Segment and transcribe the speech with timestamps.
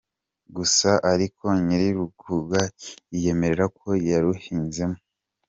[0.55, 1.89] Gusa ariko nyiri
[2.19, 2.61] kuruhinga
[3.15, 4.97] yiyemerera ko yaruhinzemo.